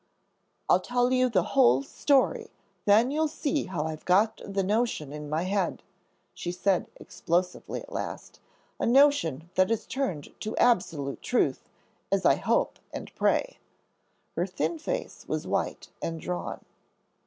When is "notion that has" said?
8.87-9.85